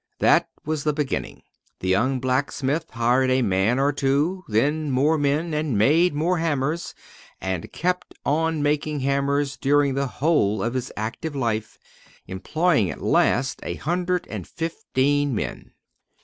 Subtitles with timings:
[0.17, 1.43] That was the beginning.
[1.79, 6.95] The young blacksmith hired a man or two, then more men, and made more hammers,
[7.39, 11.77] and kept on making hammers during the whole of his active life,
[12.25, 15.69] employing at last a hundred and fifteen men.